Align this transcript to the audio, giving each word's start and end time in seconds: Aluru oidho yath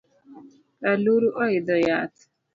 Aluru 0.91 1.29
oidho 1.43 1.77
yath 1.87 2.19